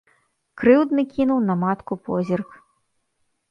[0.61, 2.59] Крыўдны кінуў на матку позірк.